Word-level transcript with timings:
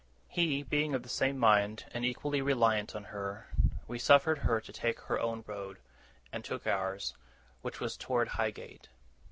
He 0.27 0.63
being 0.63 0.95
of 0.95 1.03
the 1.03 1.09
same 1.09 1.37
mind, 1.37 1.85
and 1.91 2.03
equally 2.03 2.41
reliant 2.41 2.95
on 2.95 3.03
her, 3.13 3.45
we 3.87 3.99
suffered 3.99 4.39
her 4.39 4.59
to 4.59 4.73
take 4.73 4.99
her 5.01 5.19
own 5.19 5.43
road, 5.45 5.77
and 6.31 6.43
took 6.43 6.65
ours, 6.65 7.13
which 7.61 7.79
was 7.79 7.95
towards 7.97 8.31
Highgate. 8.31 8.89